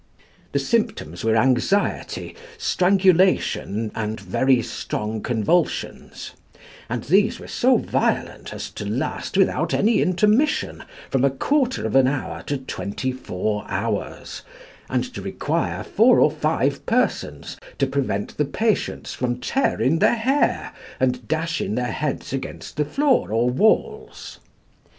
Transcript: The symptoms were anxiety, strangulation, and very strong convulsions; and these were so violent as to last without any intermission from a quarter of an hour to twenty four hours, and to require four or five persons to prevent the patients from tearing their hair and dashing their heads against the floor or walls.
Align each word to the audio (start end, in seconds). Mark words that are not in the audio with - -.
The 0.51 0.57
symptoms 0.57 1.23
were 1.23 1.35
anxiety, 1.37 2.35
strangulation, 2.57 3.91
and 3.93 4.19
very 4.19 4.63
strong 4.63 5.21
convulsions; 5.21 6.31
and 6.89 7.03
these 7.03 7.39
were 7.39 7.45
so 7.47 7.77
violent 7.77 8.51
as 8.51 8.71
to 8.71 8.83
last 8.87 9.37
without 9.37 9.75
any 9.75 10.01
intermission 10.01 10.83
from 11.11 11.23
a 11.23 11.29
quarter 11.29 11.85
of 11.85 11.95
an 11.95 12.07
hour 12.07 12.41
to 12.47 12.57
twenty 12.57 13.11
four 13.11 13.63
hours, 13.67 14.41
and 14.89 15.03
to 15.13 15.21
require 15.21 15.83
four 15.83 16.19
or 16.19 16.31
five 16.31 16.83
persons 16.87 17.57
to 17.77 17.85
prevent 17.85 18.37
the 18.37 18.45
patients 18.45 19.13
from 19.13 19.39
tearing 19.39 19.99
their 19.99 20.15
hair 20.15 20.71
and 20.99 21.27
dashing 21.27 21.75
their 21.75 21.91
heads 21.91 22.33
against 22.33 22.75
the 22.75 22.85
floor 22.85 23.31
or 23.31 23.51
walls. 23.51 24.39